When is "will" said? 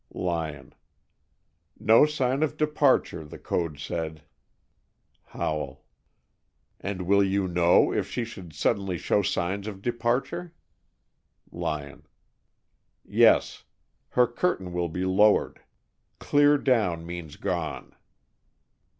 7.03-7.23, 14.73-14.89